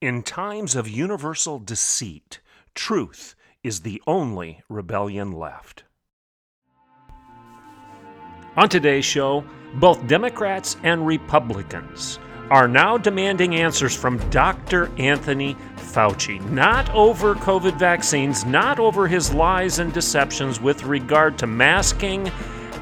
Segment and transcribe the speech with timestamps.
[0.00, 2.38] In times of universal deceit,
[2.72, 3.34] truth
[3.64, 5.82] is the only rebellion left.
[8.56, 9.42] On today's show,
[9.74, 14.88] both Democrats and Republicans are now demanding answers from Dr.
[14.98, 21.48] Anthony Fauci, not over COVID vaccines, not over his lies and deceptions with regard to
[21.48, 22.30] masking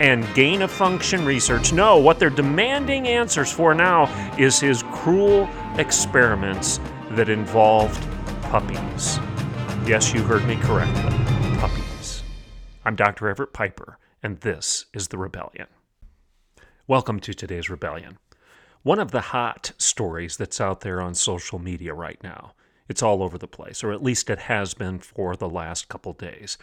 [0.01, 1.73] and gain of function research.
[1.73, 4.05] No, what they're demanding answers for now
[4.37, 5.48] is his cruel
[5.79, 6.79] experiments
[7.16, 8.02] that involved
[8.43, 9.19] puppies.
[9.87, 11.16] Yes, you heard me correctly.
[11.57, 12.23] Puppies.
[12.85, 13.30] I'm Dr.
[13.30, 15.68] Everett Piper, and this is The Rebellion.
[16.87, 18.18] Welcome to today's Rebellion.
[18.82, 22.52] One of the hot stories that's out there on social media right now,
[22.87, 26.13] it's all over the place, or at least it has been for the last couple
[26.13, 26.59] days,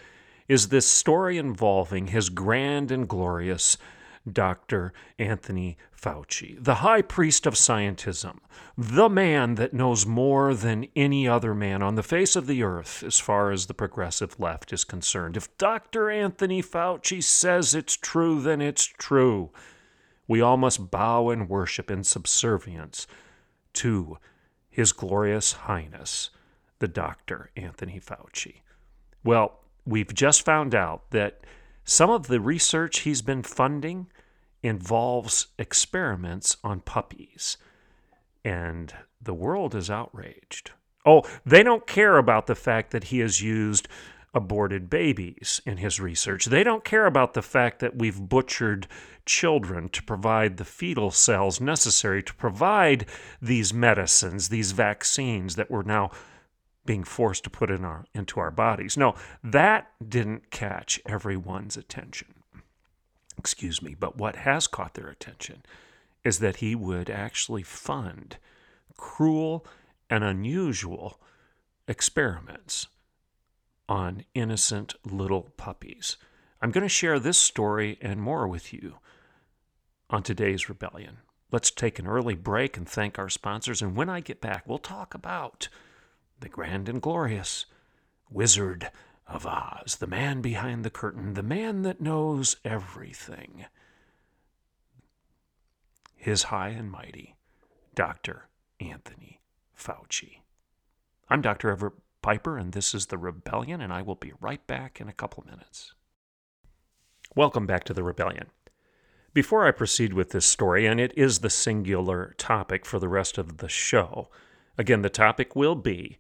[0.47, 3.75] is this story involving his grand and glorious
[4.31, 4.93] Dr.
[5.19, 8.39] Anthony Fauci, the high priest of scientism,
[8.77, 13.03] the man that knows more than any other man on the face of the earth
[13.03, 15.35] as far as the progressive left is concerned.
[15.35, 16.09] If Dr.
[16.09, 19.51] Anthony Fauci says it's true, then it's true.
[20.27, 23.07] We all must bow and worship in subservience
[23.73, 24.17] to
[24.69, 26.29] His Glorious Highness,
[26.79, 27.49] the Dr.
[27.57, 28.61] Anthony Fauci.
[29.23, 31.41] Well, we've just found out that
[31.83, 34.07] some of the research he's been funding
[34.61, 37.57] involves experiments on puppies.
[38.45, 40.71] And the world is outraged.
[41.05, 43.87] Oh, they don't care about the fact that he has used
[44.33, 46.45] aborted babies in his research.
[46.45, 48.87] They don't care about the fact that we've butchered
[49.25, 53.05] children to provide the fetal cells necessary to provide
[53.41, 56.11] these medicines, these vaccines that we're now
[56.85, 58.97] being forced to put in our into our bodies.
[58.97, 62.43] No, that didn't catch everyone's attention.
[63.37, 65.63] Excuse me, but what has caught their attention
[66.23, 68.37] is that he would actually fund
[68.95, 69.65] cruel
[70.09, 71.19] and unusual
[71.87, 72.87] experiments
[73.89, 76.17] on innocent little puppies.
[76.61, 78.99] I'm going to share this story and more with you
[80.09, 81.17] on today's Rebellion.
[81.51, 83.81] Let's take an early break and thank our sponsors.
[83.81, 85.67] And when I get back, we'll talk about
[86.43, 87.65] the grand and glorious
[88.29, 88.91] Wizard
[89.25, 93.65] of Oz, the man behind the curtain, the man that knows everything.
[96.17, 97.37] His high and mighty,
[97.95, 98.49] Dr.
[98.81, 99.39] Anthony
[99.73, 100.39] Fauci.
[101.29, 101.69] I'm Dr.
[101.69, 105.13] Everett Piper, and this is The Rebellion, and I will be right back in a
[105.13, 105.93] couple minutes.
[107.37, 108.47] Welcome back to The Rebellion.
[109.33, 113.37] Before I proceed with this story, and it is the singular topic for the rest
[113.37, 114.29] of the show,
[114.77, 116.17] again, the topic will be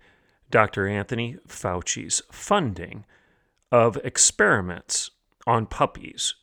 [0.53, 0.87] Dr.
[0.87, 3.05] Anthony Fauci's funding
[3.71, 5.09] of experiments
[5.47, 6.35] on puppies,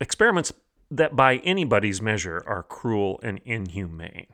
[0.00, 0.54] experiments
[0.90, 4.28] that by anybody's measure are cruel and inhumane,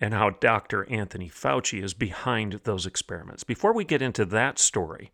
[0.00, 0.90] and how Dr.
[0.90, 3.44] Anthony Fauci is behind those experiments.
[3.44, 5.12] Before we get into that story,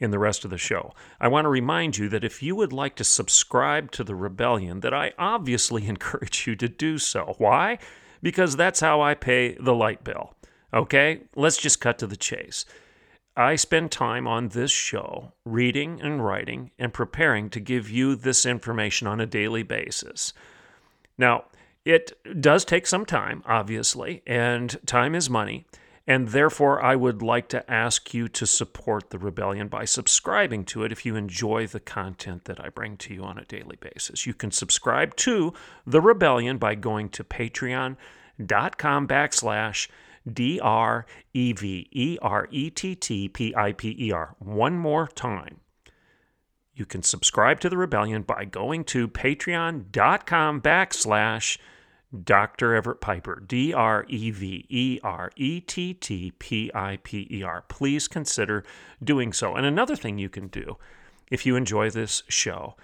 [0.00, 0.92] in the rest of the show.
[1.20, 4.78] I want to remind you that if you would like to subscribe to the rebellion,
[4.80, 7.34] that I obviously encourage you to do so.
[7.38, 7.78] Why?
[8.20, 10.34] Because that's how I pay the light bill.
[10.72, 12.64] Okay, let's just cut to the chase.
[13.36, 18.44] I spend time on this show reading and writing and preparing to give you this
[18.44, 20.32] information on a daily basis.
[21.16, 21.44] Now,
[21.84, 25.66] it does take some time, obviously, and time is money.
[26.06, 30.82] And therefore, I would like to ask you to support the rebellion by subscribing to
[30.84, 34.26] it if you enjoy the content that I bring to you on a daily basis.
[34.26, 35.52] You can subscribe to
[35.86, 37.96] the rebellion by going to patreon.com
[39.06, 39.88] backslash
[40.32, 44.34] D R E V E R E T T P I P E R.
[44.38, 45.60] One more time.
[46.74, 51.58] You can subscribe to the rebellion by going to patreon.com backslash
[52.24, 52.74] Dr.
[52.74, 57.42] Everett Piper, D R E V E R E T T P I P E
[57.42, 57.64] R.
[57.68, 58.64] Please consider
[59.02, 59.56] doing so.
[59.56, 60.76] And another thing you can do
[61.30, 62.76] if you enjoy this show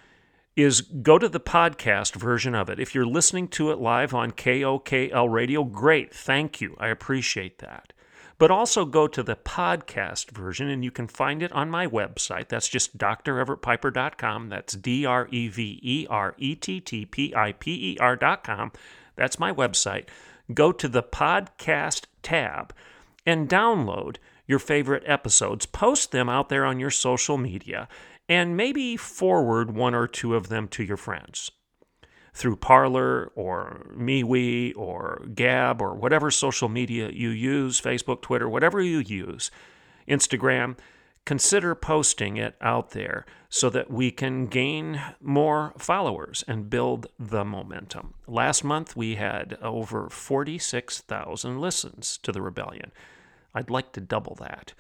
[0.56, 2.78] is go to the podcast version of it.
[2.78, 6.14] If you're listening to it live on KOKL radio, great.
[6.14, 6.76] Thank you.
[6.78, 7.92] I appreciate that.
[8.38, 12.48] But also go to the podcast version and you can find it on my website.
[12.48, 14.48] That's just dreverettpiper.com.
[14.48, 18.72] That's D R E V E R E T T P I P E R.com.
[19.16, 20.06] That's my website.
[20.52, 22.74] Go to the podcast tab
[23.24, 24.16] and download
[24.46, 27.88] your favorite episodes, post them out there on your social media,
[28.29, 31.50] and maybe forward one or two of them to your friends
[32.35, 38.82] through Parler or MeWe or Gab or whatever social media you use, Facebook, Twitter, whatever
[38.82, 39.53] you use,
[40.09, 40.76] Instagram,
[41.25, 47.44] consider posting it out there so that we can gain more followers and build the
[47.44, 48.15] momentum.
[48.26, 52.91] Last month we had over 46,000 listens to the rebellion.
[53.55, 54.75] I'd like to double that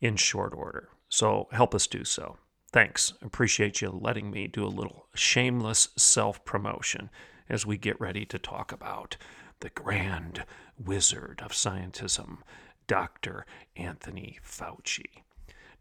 [0.00, 0.88] in short order.
[1.08, 2.36] So help us do so.
[2.70, 3.14] Thanks.
[3.22, 7.08] Appreciate you letting me do a little shameless self promotion
[7.48, 9.16] as we get ready to talk about
[9.60, 10.44] the grand
[10.78, 12.38] wizard of scientism,
[12.86, 13.46] Dr.
[13.76, 15.22] Anthony Fauci.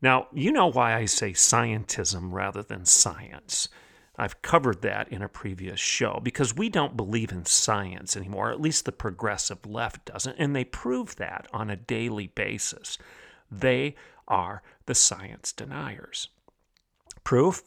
[0.01, 3.67] Now, you know why I say scientism rather than science.
[4.15, 8.61] I've covered that in a previous show because we don't believe in science anymore, at
[8.61, 12.97] least the progressive left doesn't, and they prove that on a daily basis.
[13.51, 13.95] They
[14.27, 16.29] are the science deniers.
[17.27, 17.61] Proof?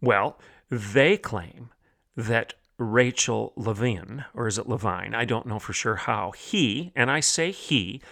[0.00, 1.70] Well, they claim
[2.16, 5.14] that Rachel Levine, or is it Levine?
[5.14, 6.32] I don't know for sure how.
[6.32, 8.02] He, and I say he,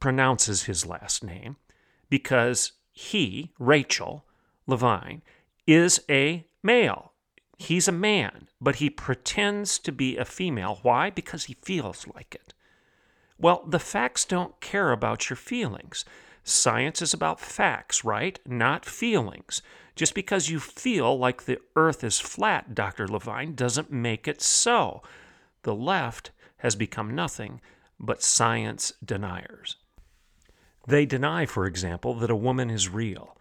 [0.00, 1.56] pronounces his last name
[2.08, 4.24] because he, Rachel
[4.66, 5.20] Levine,
[5.66, 7.12] is a male.
[7.58, 10.78] He's a man, but he pretends to be a female.
[10.80, 11.10] Why?
[11.10, 12.54] Because he feels like it.
[13.36, 16.06] Well, the facts don't care about your feelings.
[16.44, 18.38] Science is about facts, right?
[18.46, 19.62] Not feelings.
[19.94, 23.06] Just because you feel like the earth is flat, Dr.
[23.06, 25.02] Levine, doesn't make it so.
[25.62, 27.60] The left has become nothing
[28.00, 29.76] but science deniers.
[30.86, 33.36] They deny, for example, that a woman is real.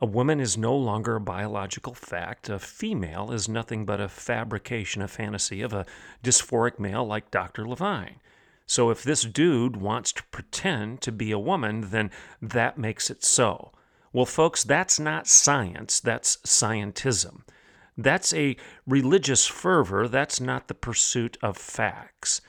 [0.00, 2.48] A woman is no longer a biological fact.
[2.48, 5.86] A female is nothing but a fabrication, a fantasy of a
[6.22, 7.66] dysphoric male like Dr.
[7.66, 8.16] Levine.
[8.66, 12.10] So if this dude wants to pretend to be a woman, then
[12.40, 13.72] that makes it so.
[14.12, 17.42] Well, folks, that's not science, that's scientism.
[17.96, 18.56] That's a
[18.86, 22.40] religious fervor, that's not the pursuit of facts.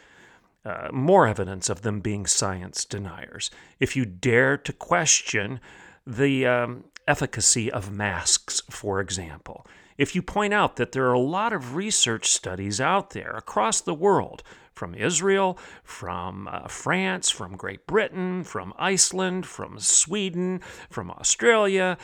[0.66, 3.52] Uh, more evidence of them being science deniers.
[3.80, 5.60] If you dare to question
[6.08, 9.66] the um, efficacy of masks, for example,
[9.98, 13.82] if you point out that there are a lot of research studies out there across
[13.82, 14.42] the world
[14.74, 21.98] from Israel, from uh, France, from Great Britain, from Iceland, from Sweden, from Australia,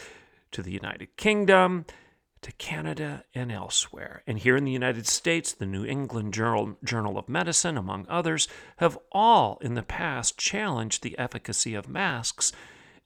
[0.51, 1.85] to the United Kingdom,
[2.41, 4.23] to Canada, and elsewhere.
[4.25, 8.47] And here in the United States, the New England Journal, Journal of Medicine, among others,
[8.77, 12.51] have all in the past challenged the efficacy of masks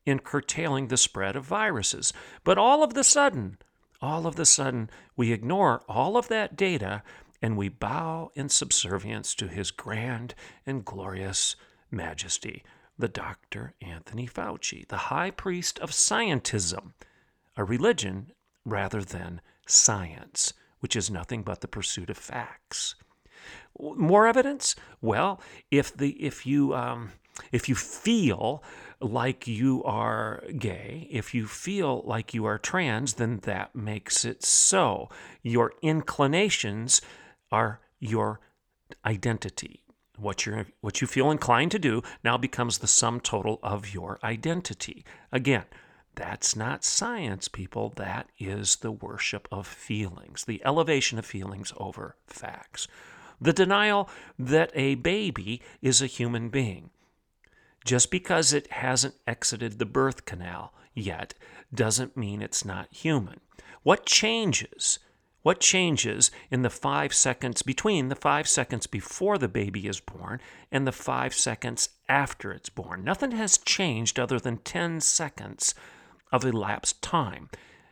[0.05, 2.13] in curtailing the spread of viruses.
[2.43, 3.57] But all of the sudden,
[4.01, 7.03] all of the sudden, we ignore all of that data
[7.43, 10.33] and we bow in subservience to his grand
[10.65, 11.57] and glorious
[11.91, 12.63] majesty,
[12.97, 13.73] the Dr.
[13.81, 16.93] Anthony Fauci, the high priest of scientism,
[17.57, 18.31] a religion
[18.63, 22.95] rather than science, which is nothing but the pursuit of facts.
[23.77, 24.75] More evidence?
[25.01, 27.11] Well, if the if you um,
[27.51, 28.63] if you feel
[29.01, 34.43] like you are gay, if you feel like you are trans, then that makes it
[34.43, 35.09] so.
[35.41, 37.01] Your inclinations
[37.53, 38.41] are your
[39.05, 39.83] identity.
[40.17, 44.19] What, you what you feel inclined to do now becomes the sum total of your
[44.23, 45.05] identity.
[45.31, 45.65] Again,
[46.15, 47.93] that's not science, people.
[47.95, 52.87] That is the worship of feelings, the elevation of feelings over facts.
[53.39, 56.89] The denial that a baby is a human being.
[57.85, 61.33] Just because it hasn't exited the birth canal yet
[61.73, 63.41] doesn't mean it's not human.
[63.81, 64.99] What changes
[65.43, 70.39] what changes in the five seconds between the five seconds before the baby is born
[70.71, 73.03] and the five seconds after it's born?
[73.03, 75.75] Nothing has changed other than 10 seconds
[76.31, 77.49] of elapsed time.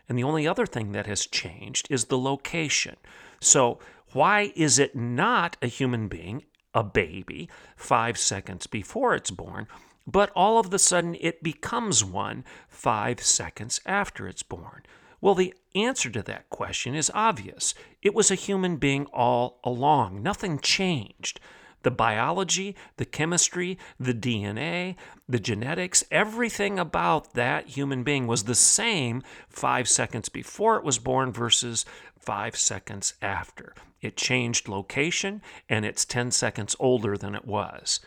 [0.08, 2.96] And the only other thing that has changed is the location.
[3.42, 3.80] So,
[4.14, 6.44] why is it not a human being,
[6.74, 9.68] a baby, five seconds before it's born,
[10.08, 14.84] but all of a sudden it becomes one five seconds after it's born?
[15.22, 17.76] Well, the answer to that question is obvious.
[18.02, 20.24] It was a human being all along.
[20.24, 21.40] Nothing changed.
[21.84, 24.96] The biology, the chemistry, the DNA,
[25.30, 31.00] the genetics, everything about that human being was the same five seconds before it was
[31.00, 31.86] born versus
[32.20, 33.74] five seconds after.
[34.02, 38.00] It changed location and it's 10 seconds older than it was.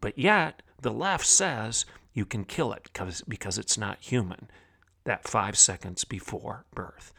[0.00, 4.48] But yet, the left says you can kill it because, because it's not human
[5.04, 7.12] that five seconds before birth.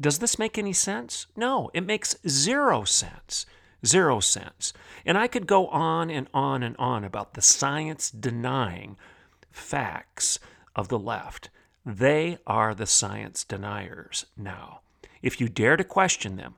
[0.00, 1.26] Does this make any sense?
[1.36, 3.46] No, it makes zero sense.
[3.84, 4.72] Zero sense.
[5.04, 8.96] And I could go on and on and on about the science denying
[9.50, 10.38] facts
[10.76, 11.50] of the left.
[11.84, 14.80] They are the science deniers now.
[15.20, 16.54] If you dare to question them,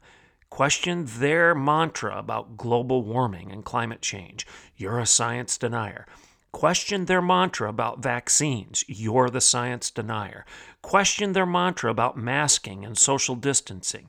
[0.51, 6.07] question their mantra about global warming and climate change, you're a science denier.
[6.55, 10.47] Question their mantra about vaccines, you're the science denier.
[10.83, 14.09] Question their mantra about masking and social distancing,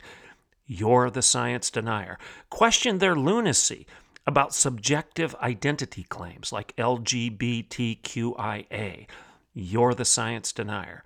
[0.67, 2.19] you're the science denier.
[2.51, 3.87] Question their lunacy
[4.27, 7.87] about subjective identity claims like LGBTQIA.
[9.55, 11.03] You're the science denier.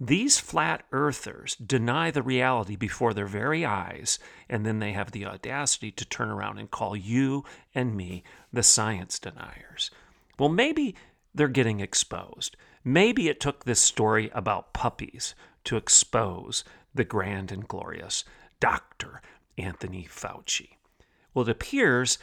[0.00, 5.26] These flat earthers deny the reality before their very eyes, and then they have the
[5.26, 9.92] audacity to turn around and call you and me the science deniers.
[10.38, 10.94] Well, maybe
[11.34, 12.56] they're getting exposed.
[12.84, 15.34] Maybe it took this story about puppies
[15.64, 18.24] to expose the grand and glorious
[18.60, 19.22] Dr.
[19.56, 20.76] Anthony Fauci.
[21.32, 22.18] Well, it appears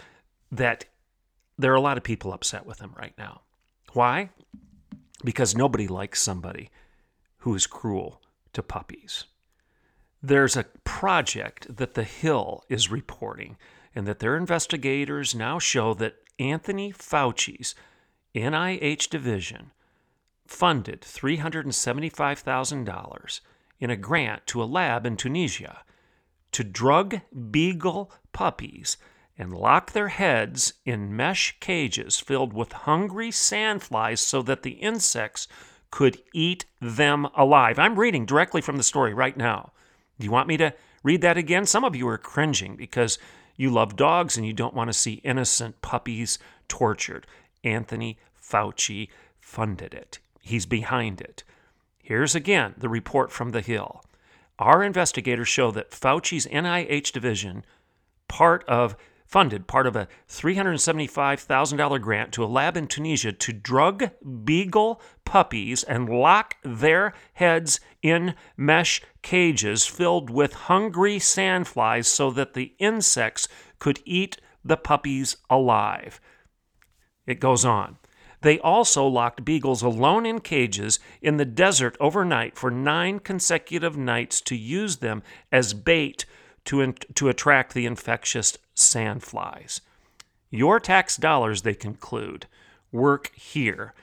[0.51, 0.86] that
[1.58, 3.42] there are a lot of people upset with him right now.
[3.94, 4.30] Why?
[5.24, 6.70] Because nobody likes somebody
[7.39, 8.22] who is cruel
[8.54, 9.25] to puppies.
[10.22, 13.58] There's a project that The Hill is reporting,
[13.96, 17.75] and that their investigators now show that Anthony Fauci's
[18.36, 19.72] NIH division
[20.46, 23.40] funded $375,000
[23.80, 25.84] in a grant to a lab in Tunisia
[26.52, 27.22] to drug
[27.52, 28.98] beagle puppies
[29.38, 35.48] and lock their heads in mesh cages filled with hungry sandflies so that the insects
[35.92, 37.80] could eat them alive.
[37.80, 39.72] I'm reading directly from the story right now.
[40.20, 41.66] Do you want me to read that again?
[41.66, 43.18] Some of you are cringing because
[43.56, 47.26] you love dogs and you don't want to see innocent puppies tortured.
[47.63, 51.44] Anthony Fauci funded it, he's behind it.
[52.01, 54.04] Here's again the report from The Hill.
[54.58, 57.66] Our investigators show that Fauci's NIH division,
[58.28, 58.96] part of
[59.30, 64.10] funded part of a $375,000 grant to a lab in Tunisia to drug
[64.44, 72.56] beagle puppies and lock their heads in mesh cages filled with hungry sandflies so that
[72.56, 73.48] the insects
[73.78, 76.20] could eat the puppies alive.
[77.30, 77.98] It goes on.
[78.42, 84.42] They also locked beagles alone in cages in the desert overnight for nine consecutive nights
[84.42, 85.22] to use them
[85.52, 86.26] as bait
[86.66, 89.82] to, in, to attract the infectious sandflies.
[90.50, 92.48] Your tax dollars, they conclude,
[92.92, 93.94] work here,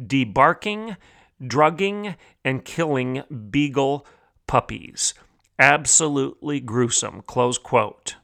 [0.00, 0.96] debarking,
[1.44, 4.06] drugging, and killing beagle
[4.46, 5.12] puppies.
[5.58, 7.22] Absolutely gruesome.
[7.22, 8.14] Close quote.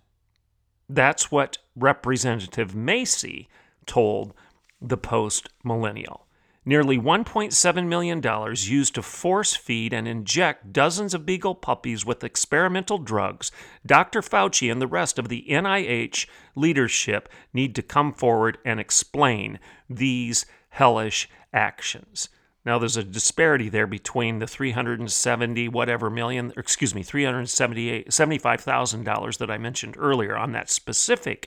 [0.89, 3.49] That's what Representative Macy
[3.87, 4.35] told
[4.81, 6.27] the post millennial.
[6.69, 8.21] Nearly $1.7 million
[8.57, 13.53] used to force feed and inject dozens of beagle puppies with experimental drugs.
[13.87, 14.21] Dr.
[14.21, 16.27] Fauci and the rest of the NIH
[16.57, 22.31] leadership need to come forward and explain these hellish actions.
[22.65, 29.59] Now, there's a disparity there between the 370 whatever million, excuse me, $375,000 that I
[29.59, 31.47] mentioned earlier on that specific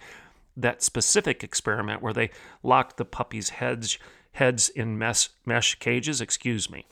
[0.61, 2.29] that specific experiment where they
[2.63, 3.97] locked the puppies' heads
[4.33, 6.85] heads in mesh, mesh cages, excuse me,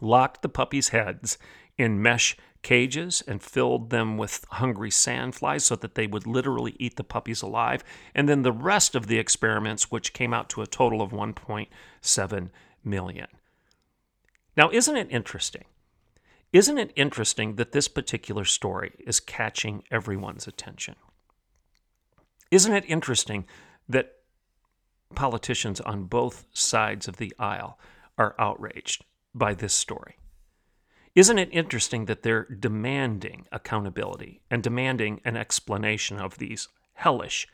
[0.00, 1.38] locked the puppies' heads
[1.76, 6.96] in mesh cages and filled them with hungry sandflies so that they would literally eat
[6.96, 7.82] the puppies alive.
[8.14, 12.50] And then the rest of the experiments, which came out to a total of 1.7
[12.84, 13.26] million.
[14.56, 15.64] Now, isn't it interesting?
[16.52, 20.96] Isn't it interesting that this particular story is catching everyone's attention?
[22.52, 23.46] Isn't it interesting
[23.88, 24.12] that
[25.14, 27.78] politicians on both sides of the aisle
[28.18, 30.18] are outraged by this story?
[31.14, 37.48] Isn't it interesting that they're demanding accountability and demanding an explanation of these hellish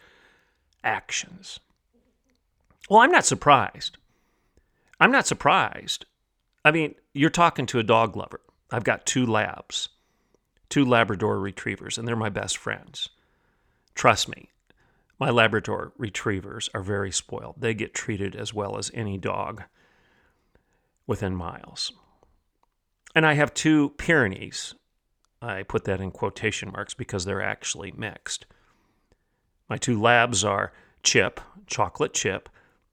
[0.83, 1.61] actions?
[2.91, 3.99] Well, I'm not surprised.
[4.99, 6.07] I'm not surprised.
[6.65, 8.41] I mean, you're talking to a dog lover.
[8.73, 9.91] I've got two labs,
[10.69, 13.11] two Labrador retrievers, and they're my best friends.
[13.95, 14.51] Trust me,
[15.19, 17.57] my Labrador retrievers are very spoiled.
[17.59, 19.65] They get treated as well as any dog
[21.07, 21.93] within miles.
[23.15, 24.75] And I have two Pyrenees.
[25.43, 28.47] I put that in quotation marks because they're actually mixed.
[29.69, 30.73] My two labs are
[31.03, 32.49] Chip, chocolate chip,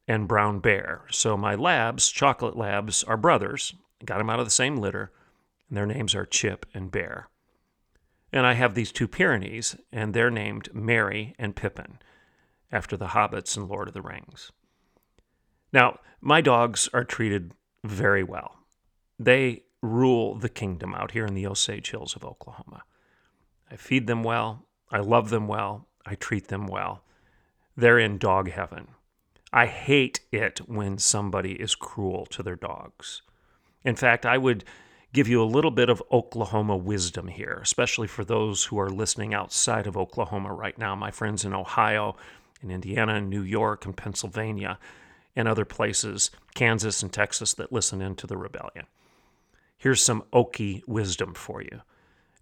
[0.08, 1.06] and brown bear.
[1.12, 3.74] So my labs, chocolate labs, are brothers.
[4.02, 5.12] I Got them out of the same litter,
[5.68, 7.30] and their names are Chip and Bear.
[8.32, 11.98] And I have these two Pyrenees, and they're named Merry and Pippin
[12.76, 14.52] after the hobbits and Lord of the Rings.
[15.72, 17.54] Now, my dogs are treated
[17.86, 18.58] very well.
[19.18, 22.84] They rule the kingdom out here in the Osage Hills of Oklahoma.
[23.72, 27.04] I feed them well, I love them well, I treat them well.
[27.78, 28.90] They're in dog heaven.
[29.54, 33.22] I hate it when somebody is cruel to their dogs.
[33.86, 34.66] In fact, I would
[35.14, 39.34] give you a little bit of Oklahoma wisdom here, especially for those who are listening
[39.34, 42.18] outside of Oklahoma right now, my friends in Ohio,
[42.62, 44.80] in Indiana, and New York, and Pennsylvania,
[45.36, 48.88] and other places, Kansas and Texas, that listen into the rebellion.
[49.78, 51.82] Here's some Okie wisdom for you.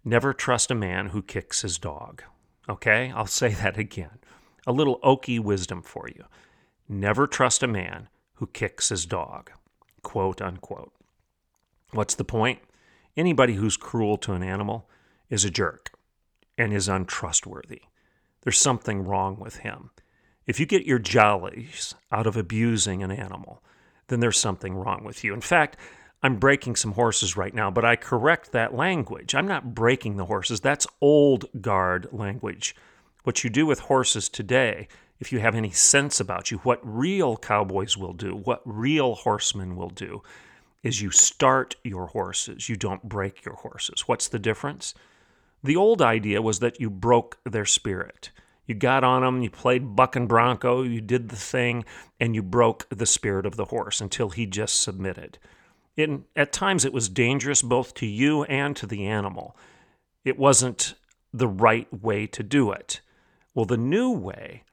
[0.04, 2.22] Never trust a man who kicks his dog.
[2.68, 4.18] Okay, I'll say that again.
[4.66, 6.24] A little Okie wisdom for you.
[6.88, 9.50] Never trust a man who kicks his dog.
[10.02, 10.92] Quote unquote.
[11.92, 12.60] What's the point?
[13.16, 14.88] Anybody who's cruel to an animal
[15.30, 15.92] is a jerk
[16.58, 17.82] and is untrustworthy.
[18.42, 19.90] There's something wrong with him.
[20.46, 23.62] If you get your jollies out of abusing an animal,
[24.08, 25.32] then there's something wrong with you.
[25.32, 25.76] In fact,
[26.22, 29.34] I'm breaking some horses right now, but I correct that language.
[29.34, 30.60] I'm not breaking the horses.
[30.60, 32.74] That's old guard language.
[33.24, 34.88] What you do with horses today,
[35.20, 39.76] if you have any sense about you, what real cowboys will do, what real horsemen
[39.76, 40.22] will do,
[40.82, 42.68] is you start your horses.
[42.68, 44.06] You don't break your horses.
[44.06, 44.94] What's the difference?
[45.62, 48.30] The old idea was that you broke their spirit.
[48.66, 51.84] You got on him, you played buck and bronco, you did the thing,
[52.18, 55.38] and you broke the spirit of the horse until he just submitted.
[55.96, 59.56] In, at times, it was dangerous both to you and to the animal.
[60.24, 60.94] It wasn't
[61.32, 63.00] the right way to do it.
[63.54, 64.64] Well, the new way,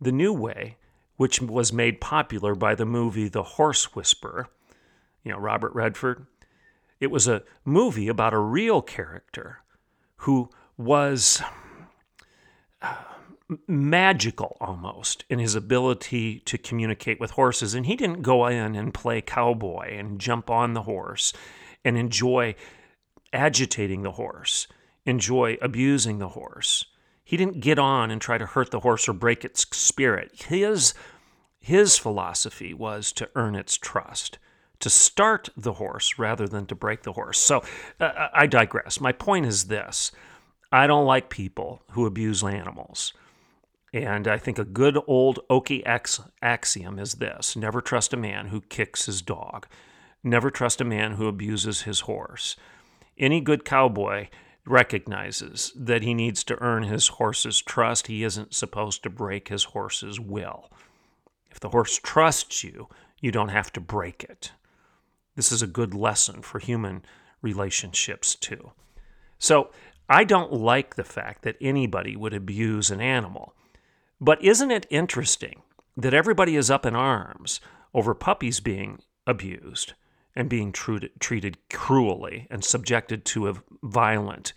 [0.00, 0.76] the new way,
[1.16, 4.48] which was made popular by the movie The Horse Whisperer,
[5.24, 6.26] you know, Robert Redford.
[7.00, 9.58] It was a movie about a real character
[10.18, 11.42] who was
[12.80, 12.94] uh,
[13.66, 17.74] magical almost in his ability to communicate with horses.
[17.74, 21.32] And he didn't go in and play cowboy and jump on the horse
[21.84, 22.54] and enjoy
[23.32, 24.66] agitating the horse,
[25.04, 26.84] enjoy abusing the horse.
[27.24, 30.42] He didn't get on and try to hurt the horse or break its spirit.
[30.46, 30.94] His,
[31.58, 34.38] his philosophy was to earn its trust
[34.82, 37.38] to start the horse rather than to break the horse.
[37.38, 37.62] So
[38.00, 39.00] uh, I digress.
[39.00, 40.12] My point is this
[40.72, 43.12] I don't like people who abuse animals.
[43.92, 45.82] And I think a good old Okie
[46.42, 49.66] axiom is this never trust a man who kicks his dog,
[50.24, 52.56] never trust a man who abuses his horse.
[53.18, 54.28] Any good cowboy
[54.64, 58.06] recognizes that he needs to earn his horse's trust.
[58.06, 60.70] He isn't supposed to break his horse's will.
[61.50, 62.88] If the horse trusts you,
[63.20, 64.52] you don't have to break it.
[65.34, 67.04] This is a good lesson for human
[67.42, 68.72] relationships, too.
[69.38, 69.70] So,
[70.08, 73.54] I don't like the fact that anybody would abuse an animal.
[74.22, 75.62] But isn't it interesting
[75.96, 77.60] that everybody is up in arms
[77.92, 79.94] over puppies being abused
[80.36, 84.52] and being treated, treated cruelly and subjected to a violent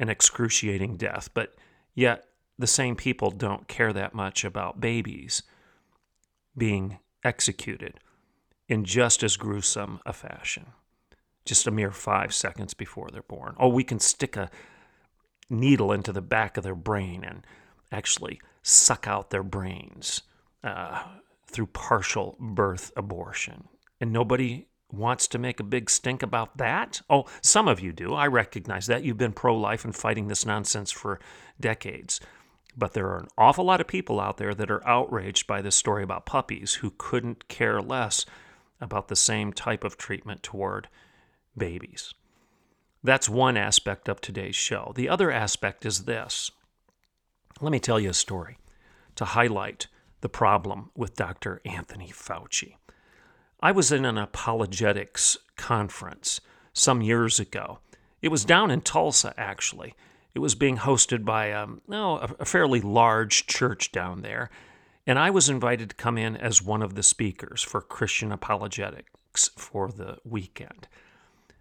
[0.00, 1.30] and excruciating death?
[1.32, 1.54] But
[1.94, 2.24] yet,
[2.58, 5.44] the same people don't care that much about babies
[6.56, 8.00] being executed
[8.66, 10.72] in just as gruesome a fashion,
[11.44, 13.54] just a mere five seconds before they're born.
[13.60, 14.50] Oh, we can stick a
[15.48, 17.46] needle into the back of their brain and
[17.90, 20.22] actually suck out their brains
[20.62, 21.02] uh,
[21.46, 23.68] through partial birth abortion.
[24.00, 27.00] And nobody wants to make a big stink about that?
[27.10, 28.14] Oh, some of you do.
[28.14, 29.04] I recognize that.
[29.04, 31.20] You've been pro life and fighting this nonsense for
[31.60, 32.20] decades.
[32.76, 35.76] But there are an awful lot of people out there that are outraged by this
[35.76, 38.24] story about puppies who couldn't care less
[38.80, 40.88] about the same type of treatment toward
[41.56, 42.14] babies.
[43.02, 44.92] That's one aspect of today's show.
[44.94, 46.50] The other aspect is this.
[47.60, 48.58] Let me tell you a story
[49.16, 49.88] to highlight
[50.20, 51.60] the problem with Dr.
[51.64, 52.76] Anthony Fauci.
[53.60, 56.40] I was in an apologetics conference
[56.72, 57.80] some years ago.
[58.22, 59.94] It was down in Tulsa, actually.
[60.34, 64.50] It was being hosted by um, oh, a fairly large church down there.
[65.04, 69.48] And I was invited to come in as one of the speakers for Christian apologetics
[69.56, 70.86] for the weekend.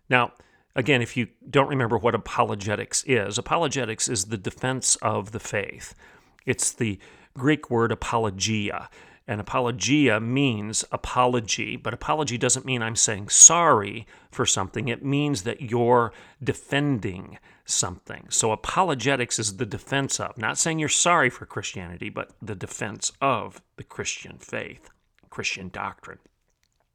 [0.10, 0.34] Now,
[0.78, 5.96] again, if you don't remember what apologetics is, apologetics is the defense of the faith.
[6.46, 7.00] It's the
[7.34, 8.90] Greek word apologia.
[9.28, 14.88] And apologia means apology, but apology doesn't mean I'm saying sorry for something.
[14.88, 18.28] It means that you're defending something.
[18.30, 23.12] So apologetics is the defense of, not saying you're sorry for Christianity, but the defense
[23.20, 24.90] of the Christian faith,
[25.30, 26.20] Christian doctrine,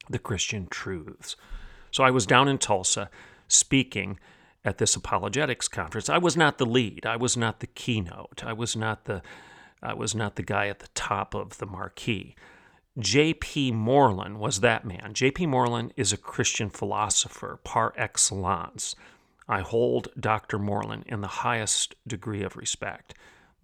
[0.08, 1.36] the Christian truths.
[1.90, 3.10] So I was down in Tulsa
[3.48, 4.18] speaking
[4.64, 6.09] at this apologetics conference.
[6.09, 7.05] I was not the lead.
[7.07, 8.42] I was not the keynote.
[8.44, 9.22] I was not the
[9.83, 12.37] I was not the guy at the top of the marquee.
[12.98, 13.72] J.P.
[13.72, 15.11] Moreland was that man.
[15.12, 15.46] J.P.
[15.46, 18.94] Moreland is a Christian philosopher par excellence.
[19.48, 20.59] I hold Dr.
[20.59, 23.14] Moreland in the highest degree of respect.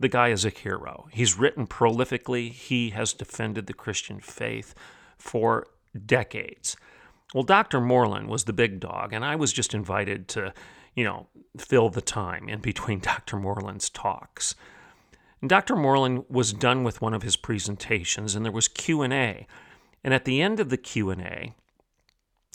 [0.01, 1.09] The guy is a hero.
[1.13, 4.75] He's written prolifically, he has defended the Christian faith
[5.19, 5.67] for
[6.07, 6.77] decades.
[7.35, 7.81] Well, Dr.
[7.81, 10.55] Moreland was the big dog, and I was just invited to,
[10.95, 11.27] you know,
[11.59, 13.37] fill the time in between Dr.
[13.37, 14.55] Moreland's talks.
[15.41, 15.77] And Dr.
[15.77, 19.47] Moreland was done with one of his presentations, and there was Q&A.
[20.03, 21.55] And at the end of the Q&A,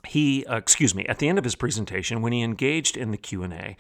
[0.08, 3.18] he, uh, excuse me, at the end of his presentation, when he engaged in the
[3.18, 3.78] Q&A,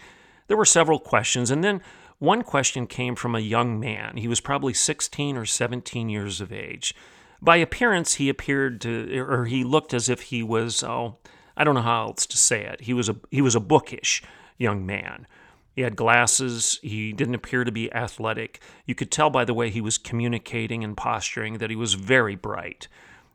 [0.48, 1.82] there were several questions, and then
[2.20, 4.18] one question came from a young man.
[4.18, 6.96] He was probably 16 or 17 years of age.
[7.44, 11.18] By appearance, he appeared to, or he looked as if he was, oh,
[11.58, 12.80] I don't know how else to say it.
[12.82, 14.24] He was a he was a bookish
[14.58, 15.28] young man.
[15.76, 16.80] He had glasses.
[16.82, 18.62] He didn't appear to be athletic.
[18.86, 22.38] You could tell by the way he was communicating and posturing that he was very
[22.38, 22.88] bright.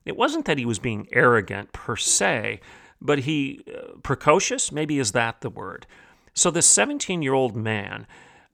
[0.07, 2.61] It wasn't that he was being arrogant per se,
[3.03, 5.87] but he, uh, precocious, maybe is that the word.
[6.33, 8.07] So this 17 year old man,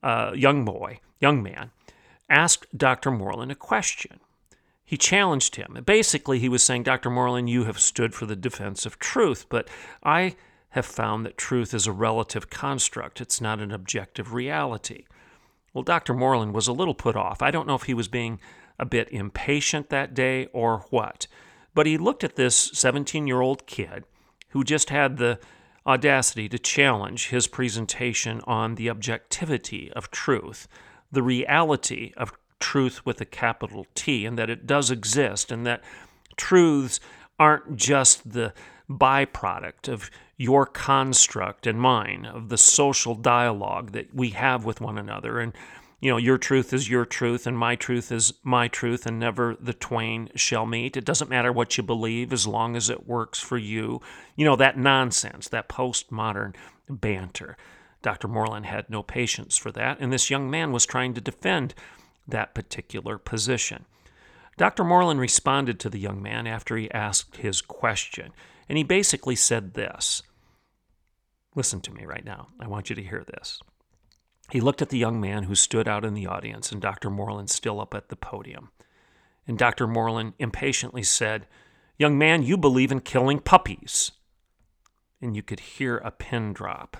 [0.03, 1.71] uh, young boy, young man,
[2.29, 3.09] asked Dr.
[3.09, 4.19] Moreland a question.
[4.85, 5.81] He challenged him.
[5.85, 7.09] Basically, he was saying, Dr.
[7.09, 9.67] Moreland, you have stood for the defense of truth, but
[10.03, 10.35] I
[10.69, 13.19] have found that truth is a relative construct.
[13.19, 15.05] It's not an objective reality.
[15.73, 16.13] Well, Dr.
[16.13, 17.41] Moreland was a little put off.
[17.41, 18.39] I don't know if he was being
[18.77, 21.27] a bit impatient that day or what,
[21.73, 24.03] but he looked at this 17 year old kid
[24.49, 25.39] who just had the
[25.87, 30.67] audacity to challenge his presentation on the objectivity of truth,
[31.11, 32.33] the reality of
[32.65, 35.83] truth with a capital T, and that it does exist, and that
[36.35, 36.99] truths
[37.37, 38.53] aren't just the
[38.89, 44.97] byproduct of your construct and mine, of the social dialogue that we have with one
[44.97, 45.39] another.
[45.39, 45.53] And,
[46.01, 49.55] you know, your truth is your truth, and my truth is my truth, and never
[49.59, 50.97] the twain shall meet.
[50.97, 54.01] It doesn't matter what you believe as long as it works for you.
[54.35, 56.55] You know, that nonsense, that postmodern
[56.89, 57.57] banter.
[58.01, 58.27] Dr.
[58.27, 61.75] Moreland had no patience for that, and this young man was trying to defend
[62.27, 63.85] that particular position.
[64.57, 64.83] Dr.
[64.83, 68.31] Moreland responded to the young man after he asked his question,
[68.69, 70.23] and he basically said this
[71.55, 72.49] Listen to me right now.
[72.59, 73.61] I want you to hear this.
[74.51, 77.09] He looked at the young man who stood out in the audience, and Dr.
[77.09, 78.69] Moreland still up at the podium.
[79.47, 79.87] And Dr.
[79.87, 81.47] Moreland impatiently said,
[81.97, 84.11] Young man, you believe in killing puppies.
[85.21, 86.97] And you could hear a pin drop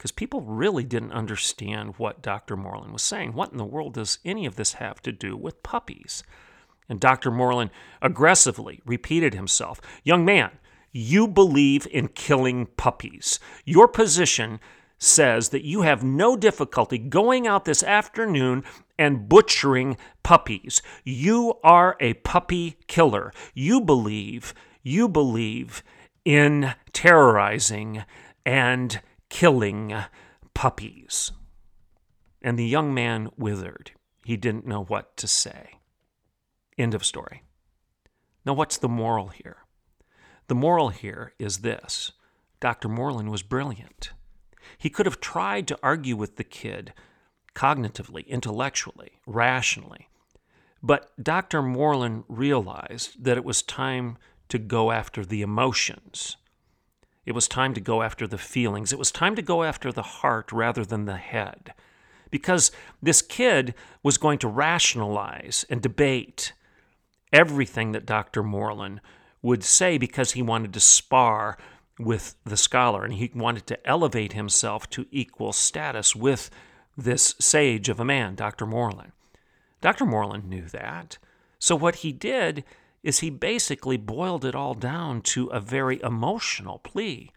[0.00, 2.56] because people really didn't understand what Dr.
[2.56, 3.34] Moreland was saying.
[3.34, 6.22] What in the world does any of this have to do with puppies?
[6.88, 7.30] And Dr.
[7.30, 10.52] Moreland aggressively repeated himself Young man,
[10.90, 13.40] you believe in killing puppies.
[13.66, 14.58] Your position
[14.96, 18.64] says that you have no difficulty going out this afternoon
[18.98, 20.80] and butchering puppies.
[21.04, 23.34] You are a puppy killer.
[23.52, 25.82] You believe, you believe
[26.24, 28.04] in terrorizing
[28.46, 29.94] and killing
[30.52, 31.32] puppies.
[32.42, 33.92] And the young man withered.
[34.24, 35.78] He didn't know what to say.
[36.76, 37.42] End of story.
[38.44, 39.58] Now, what's the moral here?
[40.48, 42.12] The moral here is this
[42.60, 42.88] Dr.
[42.88, 44.10] Moreland was brilliant.
[44.76, 46.92] He could have tried to argue with the kid
[47.54, 50.08] cognitively, intellectually, rationally.
[50.82, 51.62] But Dr.
[51.62, 54.16] Moreland realized that it was time
[54.48, 56.36] to go after the emotions
[57.30, 58.92] it was time to go after the feelings.
[58.92, 61.72] It was time to go after the heart rather than the head.
[62.28, 66.52] Because this kid was going to rationalize and debate
[67.32, 68.42] everything that Dr.
[68.42, 69.00] Moreland
[69.42, 71.56] would say because he wanted to spar
[72.00, 76.50] with the scholar and he wanted to elevate himself to equal status with
[76.96, 78.66] this sage of a man, Dr.
[78.66, 79.12] Moreland.
[79.80, 80.04] Dr.
[80.04, 81.18] Moreland knew that.
[81.60, 82.64] So what he did
[83.02, 87.30] is he basically boiled it all down to a very emotional plea.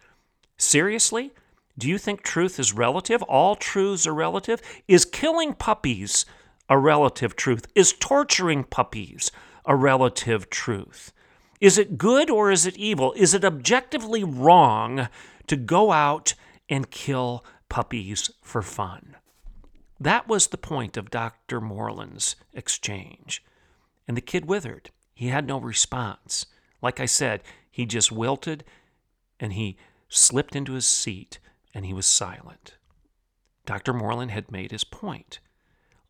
[0.57, 1.31] Seriously?
[1.77, 3.23] Do you think truth is relative?
[3.23, 4.61] All truths are relative?
[4.87, 6.25] Is killing puppies
[6.69, 7.65] a relative truth?
[7.75, 9.31] Is torturing puppies
[9.65, 11.13] a relative truth?
[11.59, 13.13] Is it good or is it evil?
[13.13, 15.07] Is it objectively wrong
[15.47, 16.33] to go out
[16.69, 19.15] and kill puppies for fun?
[19.99, 21.61] That was the point of Dr.
[21.61, 23.43] Moreland's exchange.
[24.07, 24.91] And the kid withered.
[25.13, 26.45] He had no response.
[26.81, 28.63] Like I said, he just wilted
[29.39, 29.77] and he
[30.09, 31.39] slipped into his seat
[31.73, 32.75] and he was silent.
[33.65, 33.93] Dr.
[33.93, 35.39] Moreland had made his point.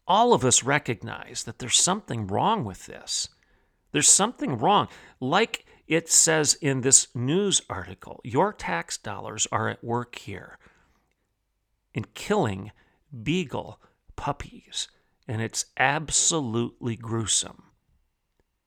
[0.08, 3.30] All of us recognize that there's something wrong with this.
[3.92, 4.88] There's something wrong.
[5.20, 10.58] Like it says in this news article, your tax dollars are at work here
[11.94, 12.72] in killing
[13.22, 13.80] beagle
[14.16, 14.88] puppies,
[15.28, 17.63] and it's absolutely gruesome.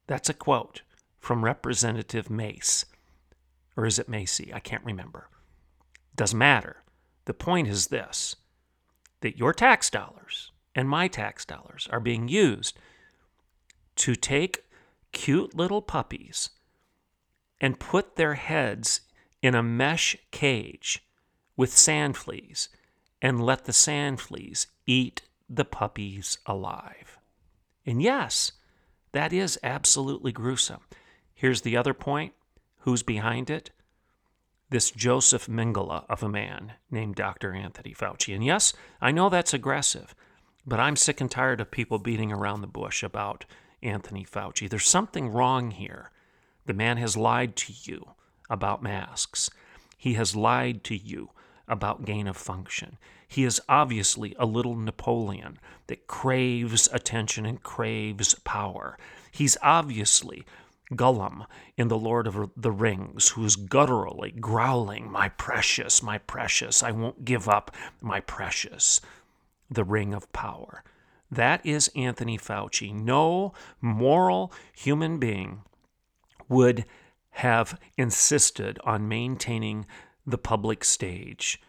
[0.07, 0.83] That's a quote
[1.19, 2.85] from Representative Mace.
[3.77, 4.53] Or is it Macy?
[4.55, 5.29] I can't remember.
[6.15, 6.83] Doesn't matter.
[7.25, 8.37] The point is this
[9.21, 12.79] that your tax dollars and my tax dollars are being used
[13.97, 14.65] to take
[15.11, 16.51] cute little puppies
[17.61, 19.01] and put their heads
[19.43, 21.05] in a mesh cage
[21.57, 22.69] with sand fleas
[23.23, 27.19] and let the sand fleas eat the puppies alive.
[27.87, 28.53] And yes,
[29.17, 30.83] that is absolutely gruesome.
[31.35, 32.35] Here's the other point
[32.81, 33.71] who's behind it?
[34.69, 37.55] This Joseph Mengele of a man named Dr.
[37.55, 38.35] Anthony Fauci.
[38.35, 40.15] And yes, I know that's aggressive,
[40.67, 43.47] but I'm sick and tired of people beating around the bush about
[43.83, 44.69] Anthony Fauci.
[44.69, 46.11] There's something wrong here.
[46.67, 48.11] The man has lied to you
[48.51, 49.49] about masks.
[49.97, 51.31] He has lied to you
[51.67, 52.99] about gain of function.
[53.29, 55.59] He is obviously a little Napoleon
[55.89, 58.99] that craves attention and craves power.
[59.31, 60.45] He's obviously
[60.93, 66.93] Gollum in The Lord of the Rings, who's gutturally growling, My precious, my precious, I
[66.93, 69.01] won't give up my precious,
[69.69, 70.85] the ring of power.
[71.31, 72.95] That is Anthony Fauci.
[72.95, 75.63] No moral human being
[76.49, 76.85] would
[77.31, 79.87] have insisted on maintaining
[80.25, 81.61] the public stage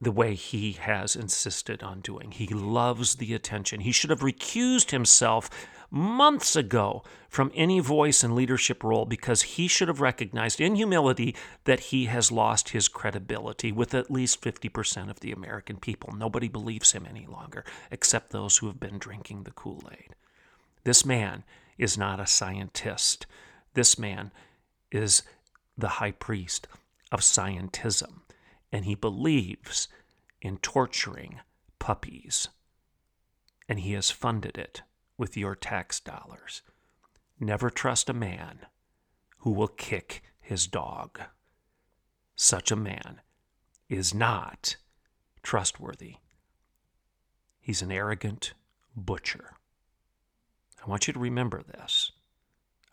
[0.00, 2.30] the way he has insisted on doing.
[2.30, 3.80] He loves the attention.
[3.80, 5.48] He should have recused himself
[5.90, 11.34] months ago from any voice and leadership role because he should have recognized in humility
[11.64, 16.12] that he has lost his credibility with at least 50% of the American people.
[16.14, 20.14] Nobody believes him any longer, except those who have been drinking the Kool Aid.
[20.84, 21.44] This man
[21.78, 23.26] is not a scientist.
[23.74, 24.32] This man
[24.90, 25.22] is
[25.76, 26.68] the high priest
[27.12, 28.20] of scientism,
[28.72, 29.88] and he believes
[30.40, 31.40] in torturing
[31.78, 32.48] puppies,
[33.68, 34.82] and he has funded it
[35.16, 36.62] with your tax dollars.
[37.38, 38.60] Never trust a man
[39.38, 41.20] who will kick his dog.
[42.34, 43.20] Such a man
[43.88, 44.76] is not
[45.42, 46.16] trustworthy.
[47.60, 48.54] He's an arrogant
[48.96, 49.54] butcher.
[50.84, 52.12] I want you to remember this.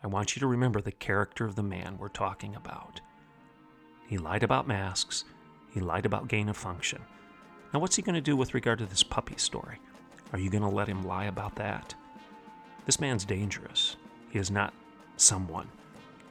[0.03, 3.01] I want you to remember the character of the man we're talking about.
[4.07, 5.23] He lied about masks.
[5.73, 7.01] He lied about gain of function.
[7.73, 9.79] Now, what's he going to do with regard to this puppy story?
[10.31, 11.95] Are you going to let him lie about that?
[12.85, 13.95] This man's dangerous.
[14.29, 14.73] He is not
[15.17, 15.67] someone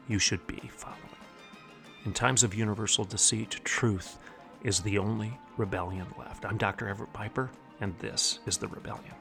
[0.09, 0.99] you should be following.
[2.05, 4.19] In times of universal deceit, truth
[4.63, 6.45] is the only rebellion left.
[6.45, 6.89] I'm Dr.
[6.89, 7.51] Everett Piper,
[7.81, 9.15] and this is The Rebellion.